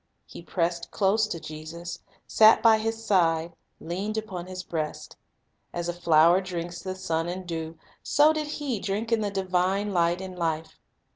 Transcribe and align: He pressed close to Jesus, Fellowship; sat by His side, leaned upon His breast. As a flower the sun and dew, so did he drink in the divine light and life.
He 0.25 0.41
pressed 0.41 0.89
close 0.89 1.27
to 1.27 1.39
Jesus, 1.39 1.97
Fellowship; 1.99 2.21
sat 2.25 2.63
by 2.63 2.79
His 2.79 3.05
side, 3.05 3.53
leaned 3.79 4.17
upon 4.17 4.47
His 4.47 4.63
breast. 4.63 5.15
As 5.73 5.87
a 5.87 5.93
flower 5.93 6.41
the 6.41 6.95
sun 6.95 7.29
and 7.29 7.45
dew, 7.45 7.77
so 8.01 8.33
did 8.33 8.47
he 8.47 8.79
drink 8.79 9.11
in 9.11 9.21
the 9.21 9.29
divine 9.29 9.93
light 9.93 10.19
and 10.19 10.35
life. 10.35 10.79